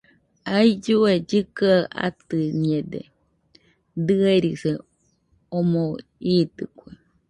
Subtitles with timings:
[0.55, 3.01] Aillue kɨkɨaɨ atɨñede,
[4.05, 4.71] dɨerise
[5.57, 5.81] omo
[6.33, 6.89] iitɨkue.